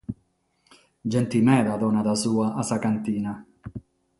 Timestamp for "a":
2.61-2.61